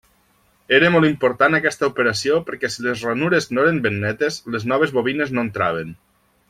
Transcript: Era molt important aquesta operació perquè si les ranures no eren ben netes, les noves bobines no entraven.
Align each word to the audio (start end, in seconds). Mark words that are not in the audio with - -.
Era 0.77 0.87
molt 0.95 1.09
important 1.09 1.57
aquesta 1.57 1.89
operació 1.91 2.39
perquè 2.49 2.73
si 2.77 2.87
les 2.87 3.05
ranures 3.09 3.51
no 3.53 3.67
eren 3.69 3.81
ben 3.87 4.03
netes, 4.09 4.43
les 4.57 4.67
noves 4.73 4.97
bobines 4.99 5.39
no 5.39 5.49
entraven. 5.51 5.99